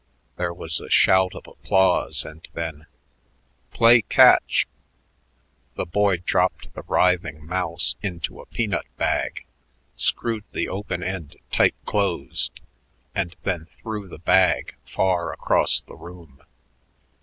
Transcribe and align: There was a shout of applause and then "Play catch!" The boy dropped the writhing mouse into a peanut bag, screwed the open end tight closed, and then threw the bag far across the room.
There 0.35 0.51
was 0.51 0.79
a 0.79 0.89
shout 0.89 1.35
of 1.35 1.45
applause 1.45 2.25
and 2.25 2.41
then 2.55 2.87
"Play 3.69 4.01
catch!" 4.01 4.65
The 5.75 5.85
boy 5.85 6.17
dropped 6.25 6.73
the 6.73 6.81
writhing 6.87 7.45
mouse 7.45 7.95
into 8.01 8.41
a 8.41 8.47
peanut 8.47 8.87
bag, 8.97 9.45
screwed 9.95 10.45
the 10.53 10.67
open 10.67 11.03
end 11.03 11.35
tight 11.51 11.75
closed, 11.85 12.61
and 13.13 13.35
then 13.43 13.67
threw 13.79 14.07
the 14.07 14.17
bag 14.17 14.73
far 14.87 15.31
across 15.33 15.81
the 15.81 15.95
room. 15.95 16.41